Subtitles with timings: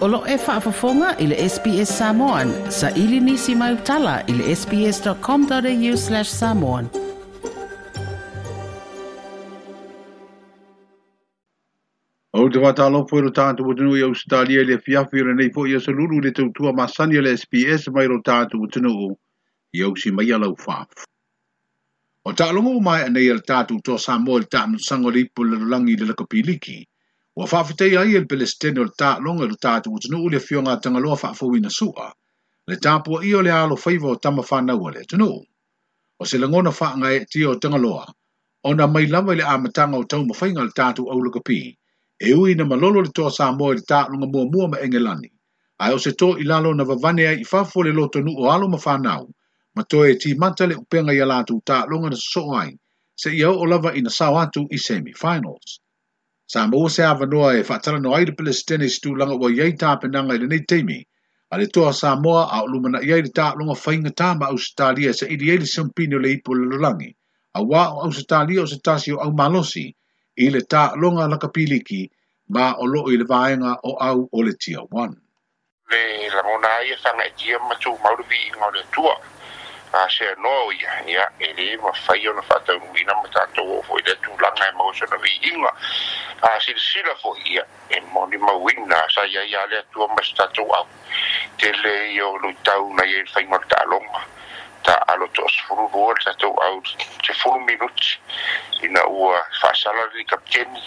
[0.00, 2.50] Olo e whaafafonga i le SPS Samoan.
[2.72, 6.88] Sa ili nisi mai utala i le sps.com.au slash samoan.
[12.32, 15.76] O te wata alopo i rotātu watunu i Australia le fiafi rene i fo i
[15.82, 18.94] asalulu le tautua masani le SPS mai rotātu watunu
[19.72, 21.04] i ausi mai alau whaaf.
[22.24, 25.58] O ta alongo mai anei al tātu tō Samoa le tāmnu sango le ipo le
[25.76, 26.86] langi le lakapiliki.
[27.40, 30.62] Wa whawhitei ai el Palestine o le tā longa le tā tuku tunu ule fio
[30.64, 32.08] ngā tangaloa whaafu ina sua,
[32.68, 35.28] le tāpua i o le alo whaiva o tama whanau ale tunu.
[36.20, 38.04] O se langona wha ngai ti o tangaloa,
[38.68, 41.60] o na mai lawa le amatanga o tau mawhainga le tātu au le kapi,
[42.28, 45.30] e ui na malolo le toa sā moa le tātu ngā mua mua ma engelani,
[45.82, 48.52] ai o se tō i lalo na wavane ai i whafo le loto nu o
[48.52, 49.24] alo ma whanau,
[49.74, 52.68] ma tō e ti manta le upenga i alatu tātu ngā na soso ai,
[53.16, 55.80] se i au o lava i na sawatu i semi-finals
[56.50, 59.48] sa mo se ava noa e fatara no aire pele stene si tu langa wa
[59.58, 60.98] yei ta penanga ile nei teimi.
[61.50, 64.46] A le toa sa moa a ulu mana yei le taa longa fainga taa ma
[64.54, 67.10] australia se ili eile sampini le ipo le lulangi.
[67.54, 69.86] A wa o australia o se tasi o au malosi
[70.42, 72.02] i le taa longa laka piliki
[72.54, 75.12] ba o lo i le vaenga o au o le tia wan.
[75.90, 76.42] Le sa
[76.82, 79.14] aia sanga e ma chu matu maurubi inga le tua
[79.92, 83.82] a se no ya ya ele va fai una fatta un vino ma tanto o
[83.82, 85.74] foi de tu la e mai mo se no vi inga
[86.46, 86.72] a si
[87.20, 90.86] foi ya e mo ma winna sa ya ya le tu ma sta tu au
[91.56, 94.22] te le io lu e ta una ye fai ma ta longa
[94.82, 96.80] ta alo to sfuru vol sa tu au
[97.22, 98.06] che fu un minuto
[98.82, 100.80] ina ua fa sala di capteni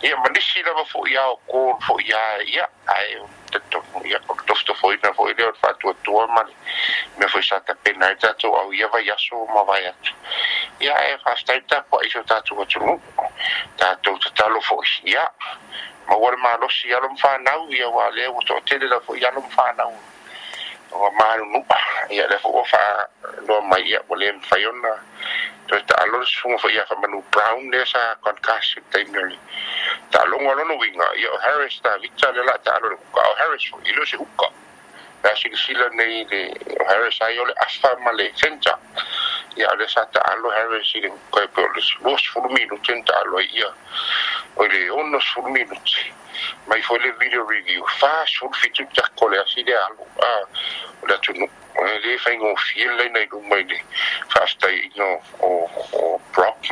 [0.00, 3.20] e ma ni si la foi ya o ko foi ya ya ai
[3.60, 4.02] tatou
[4.46, 6.44] tofotofoi na foʻi lea o le faatuatua ma
[7.28, 10.12] foi sa tapena ai e tatou au ia vai aso ma vae atu
[10.80, 13.00] ia e faafetai e tapuaʻiso tatou atunuu
[13.76, 15.24] tatou tatalo foʻi ia
[16.08, 19.92] ma ua le malosi alo mafanau ia ua lea ua toʻatele la foʻi alo mafanau
[20.92, 21.78] ua manunua
[22.10, 24.94] ia lea foʻi ua faaloa mai ia ua lē mafai ona
[25.68, 28.80] toe taalo le susuga foʻi ia faamanu brown lea sa concasi
[30.10, 34.02] taalogo longa lono winga ya harris tavita le la taalo le kuka harris foʻi le
[34.02, 34.46] o se huka
[35.22, 36.40] na silasila nei le
[36.88, 38.78] harris ai oleh le afa ma le centa
[39.56, 40.06] le sa
[40.54, 43.68] harris i le huka e pe o le lua sefulu minute na ia
[44.56, 45.98] o onno ona sefulu minute
[46.66, 50.32] mai foi le video review fa sul fitu tako le asi le alu a
[51.02, 51.48] o le atunu
[52.04, 53.78] le faigofie lainai luma i le
[54.28, 55.06] faafetaina
[55.40, 56.62] o o brock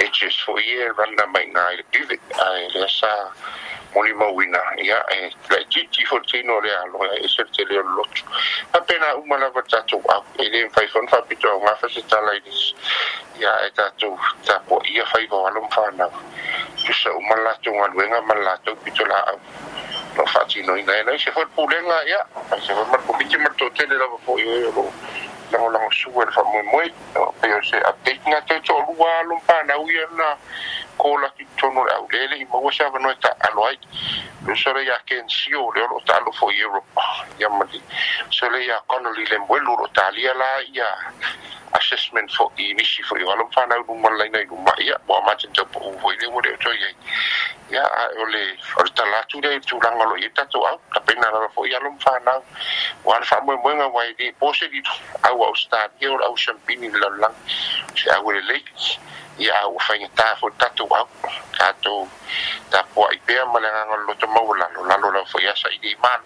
[0.00, 3.10] e just for year runner mai nga i pivot ai le sa
[3.94, 8.14] moni mo wina ya e la gt14 o le alo e se te le lot
[8.74, 12.20] apena uma la vatato a e le fai fon fa pito ma fa se ta
[12.20, 12.74] ladies
[13.38, 14.10] ya e ta tu
[14.44, 16.08] ta po ia fai go alo fa na
[16.86, 19.22] tu se uma la tu nga luenga ma la tu pito la
[20.16, 22.22] lo fa ti no ina e se fo pulenga ya
[22.58, 25.13] se fo mar ko pichi mar to te le la po i
[25.50, 27.32] lagolago sua le mui, pe o
[27.62, 30.36] se update na toe toʻalua lo panauia na
[30.98, 33.78] kolaki tonu o le aulele i maua se avanoe taalo ai
[34.46, 37.02] lo so le iā kensio le o loo taalo foʻi europa
[37.38, 37.80] ia ma li
[38.40, 40.86] le iā conoli lemuelu loo talia la ia
[41.72, 45.98] assessment foʻi misi foʻi o alo fanau luma laina i luma ia mo amatitau poʻu
[46.00, 46.94] foʻi le ua le o toi ai
[47.70, 48.42] ia ae o le
[50.04, 51.13] le i
[51.44, 52.42] tala foʻi alo ma fanau
[53.04, 54.90] ua le faamoemoega uai li pose lilu
[55.22, 57.36] au au stalia o le au sampini le lalolagi
[57.96, 58.62] se au e lelei
[59.38, 61.06] ia aua faigatā foi tatou au
[61.58, 62.08] tatou
[62.70, 66.24] tapuaʻi pea ma le agaga loloto maua lalo lalo lau foʻi asa i lei malu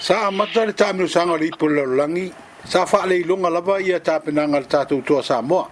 [0.00, 2.32] sa amata le taamilosaga o le ipo le lalolagi
[2.66, 5.68] sa faaleiloga lava ia tapenaga le tatou toa samoa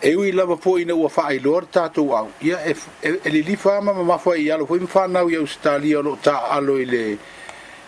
[0.00, 2.28] e ui lava po ina ua faa iloa le tātou au.
[2.44, 5.46] Ia e, e, e li li whama ma mawha i alo, hui mwhanau i au
[5.48, 7.02] stalia o lo tā alo i le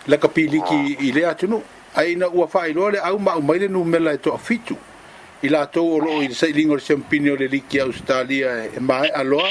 [0.07, 1.61] la kapili ki i le atu no
[1.95, 4.37] ai na ua fai lo le au ma u mai le nu mela e to
[4.37, 4.75] fitu
[5.43, 9.09] i to o lo in sei lingo le champinio le liki australia e, e mai
[9.09, 9.49] aloa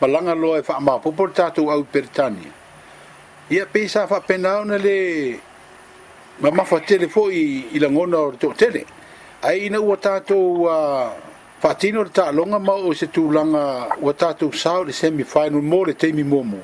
[0.00, 2.50] balanga lo e fa ma popor tatu au britania
[3.50, 5.36] ia pesa fa penau na le
[6.40, 8.84] ma ma fa tele fo i i ngona o to tele
[9.42, 11.10] ai na ua tato ua uh,
[11.60, 15.60] fa tino ta longa ma o se tu langa ua tato sau le semi final
[15.62, 16.58] mo le temi mo mo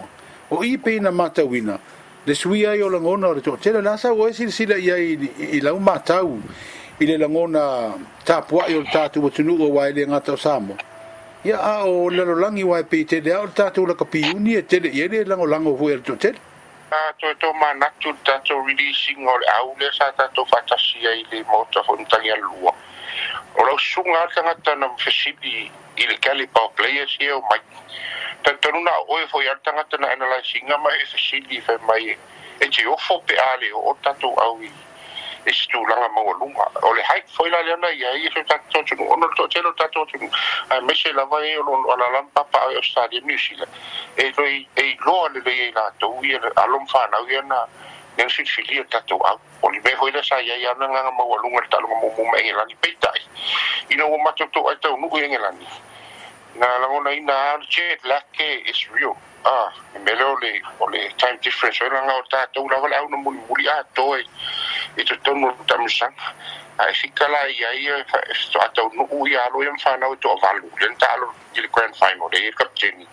[0.50, 1.78] o i pe na mata wina
[2.24, 5.78] le sui ai o langona o le toʻatele na sau oe silasila ia i lau
[5.78, 6.38] matau
[6.98, 7.94] i le lagona
[8.26, 10.76] tapuaʻi o le tatou atunuu auā i le gata o samo
[11.44, 15.24] ia a o lalolagi uā e peitele ao le tatou lakapiuni e tele iai le
[15.24, 16.38] lagolago foi a le toʻatele
[16.90, 21.82] atoe tomanatu le tatou releasing o le au lea sa tatou faatasi ai le mota
[21.84, 22.74] fonitagi alalua
[23.54, 27.40] o lau suga a le tagata na mafesili i le kale power players ia o
[27.50, 27.60] mai
[28.48, 32.16] tantaruna a oe foi ar tangata na analysinga ma e fasili fa mai
[32.62, 34.70] e te ofo pe ale o tatou au i
[35.44, 36.64] e situ langa maua lunga.
[36.82, 39.72] O le haik foi la leana i ai e fe tatou tonu, ono to tēno
[39.76, 40.28] tatou tonu,
[40.74, 43.72] a mese la vai e o lono ala lampa pa ai Australia New Zealand.
[44.16, 46.32] E roi e i loa le vei e la tau i
[46.64, 47.62] alom whanau i ana
[48.16, 49.38] nēu sin filia tatou au.
[49.60, 52.40] O li me hoi la sa i ai ananga maua lunga le talunga mumu me
[52.40, 53.22] engelani peitai.
[53.90, 55.36] Ina ua matoutou ai tau nuku engelani.
[55.36, 55.68] Ina ua matoutou ai tau nuku engelani.
[56.54, 61.38] na lamona ina arche lake is real ah e mele o le o le time
[61.42, 64.22] difference o langa o tātou lawa auna muli muli a toe
[64.96, 66.14] i te tonu tamusang
[66.78, 70.70] a fika la ia e, ia e, to atau alo ia mwhanau e to avalu
[70.80, 71.06] len ta
[71.54, 73.06] i le grand final e kapteni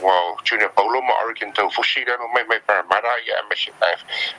[0.00, 3.72] wow junior paulo ma oregon tau fusi lano mai mai paramara ia a mesi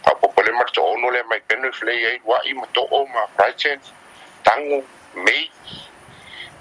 [0.06, 3.80] a popole ma to ono le mai penu flei ai wa ma to ma brighton
[4.44, 4.84] tango
[5.14, 5.52] mei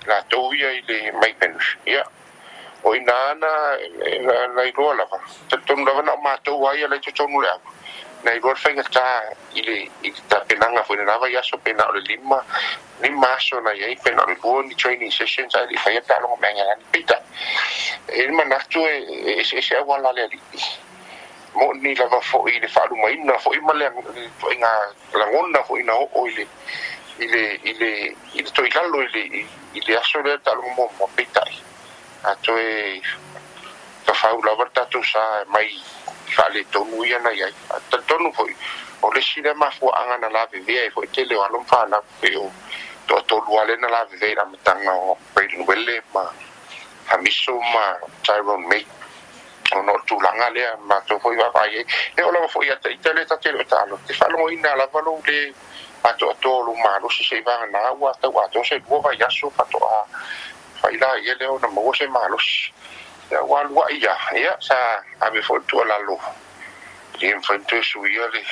[0.06, 2.02] la tau ia i le maintenance ia
[2.82, 3.50] o inā na
[4.26, 5.19] la lairua lava
[5.50, 7.70] tatonu lava na o matou ai a lai totonu le ava
[8.25, 9.04] na irua le faigatā
[9.54, 12.43] i le i le tapenaga foi na lava i aso pena o le lima
[13.02, 16.37] lima aso na iai pena o le lua ni training sessions ae le faia taloga
[16.46, 17.20] meagalani peita
[18.08, 20.40] e le manatu e eseese auala le alii
[21.55, 23.88] mo ni lava foʻi le faalumaina foʻi ma le
[24.43, 24.72] foʻi ga
[25.20, 26.46] lagona foʻi na oo i le
[27.18, 29.44] il est il to ilalo ile
[29.74, 31.52] il est assolé talo mo mo pitai
[32.22, 33.00] ato e
[34.04, 35.68] ka fa ula verta tu sa mai
[36.32, 38.54] fale tonu ia na ia ato tonu foi
[39.02, 41.84] o le sile ma fu anga na lave via e foi tele o alon fa
[41.90, 42.50] na pe o
[43.06, 46.32] to to luale na lave via na matanga o pe luele ma
[47.08, 48.86] hamiso ma Tyrone May
[49.74, 53.24] ono tulanga lea ma to foi va vai e, e o lava foi ata itele
[53.26, 55.52] ta tele ta alo te fa lo ina lava lo le
[56.04, 60.08] atoatoa lumalu se seivagana aua tau atou sailua vaiaso fatoa
[60.82, 62.72] faila ia lea ona maua se malosi
[63.31, 64.76] ia ua aluaʻi ia ia sa
[65.20, 66.19] ave foʻi tualalo
[67.20, 68.43] lie mafaimitoe suia le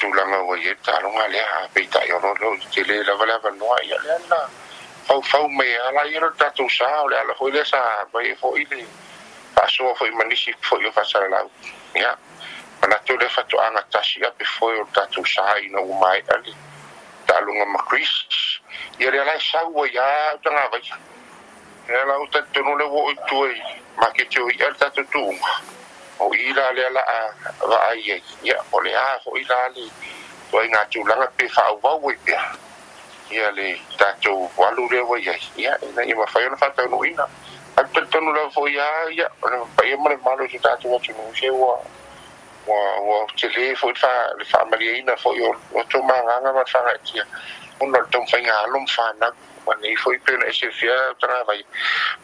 [0.00, 4.38] tulaga ua ia taloga lea peitaʻiolo leo i tele lava le avanoa ia lea na
[5.08, 7.80] faufau mai ala ia lo tatou sa o le ala foʻi lea sa
[8.12, 8.86] vaie foʻi le
[9.54, 11.50] faasoa foʻi manisi foʻi o faasalalau
[11.94, 12.16] ia yeah.
[12.80, 16.54] mana tu le fatu anga tasi api foi o tatu saha ina umai ali
[17.26, 18.14] talunga ma Chris
[19.00, 20.04] ia le alai sau wa ya
[20.36, 20.82] utanga vai
[21.88, 23.54] ia la uta tenu le wo utuai
[23.96, 25.52] ma ke teo i al tatu tuunga
[26.20, 27.20] o ila le ala a
[27.68, 29.90] wa ai ei ia o le aho ila ali
[30.50, 32.40] tu ai ngā tu langa pe fa'a wau e pia
[33.34, 37.28] ia le tatu walu le wa ia ia ina ima fai ona fata unu ina
[37.78, 38.84] Ai pentonu la foi ya
[39.14, 39.26] ya,
[39.76, 41.78] pai mare malo ci tatu wa ci mo se wa
[42.68, 46.64] ua ua tele foi fa fa mali na foi o o to manga na ma
[46.66, 47.20] fa ki
[47.80, 49.30] un lo tom fainga lum fa na
[49.66, 51.62] ma nei foi pe na se fia tra vai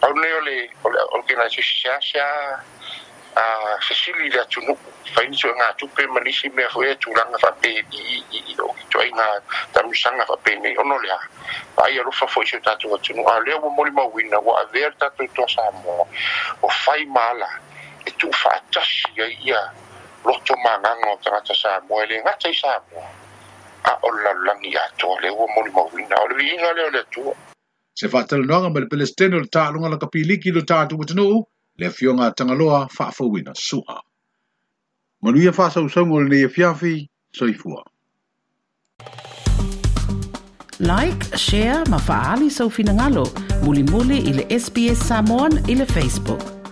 [0.01, 2.27] pa ne ole ole organization sia
[3.37, 3.43] a
[3.81, 4.77] sesili da tu nu
[5.15, 8.57] fain so nga tu pe mali si me foi tu langa fa pe i i
[8.61, 9.41] o to inga
[9.73, 11.09] tam sanga fa pe ni ono le
[11.77, 14.05] pa ia lo fa foi so ta tu tu nu a le mo mo ma
[14.05, 16.07] wina wa averta tu to sa mo
[16.63, 17.49] o fai mala
[18.05, 19.73] e tu fa tashi ia ia
[20.25, 23.05] loto manganga o tangata sa muele, ngata i sa mua.
[23.85, 27.33] A ola langi ato, le ua mori mawina, ole vihinga le ole atua.
[27.95, 31.45] Se fatal noanga mele pele steno le taalunga la kapiliki le taatu watanuu,
[31.79, 34.01] le fionga tangaloa faafawina suha.
[35.23, 37.85] Manuia fasa usangu le neye fiafi, soifua.
[40.81, 43.27] Like, share, mafaali sa ufinangalo,
[43.63, 46.64] muli muli ili SBS Samoan ili Facebook.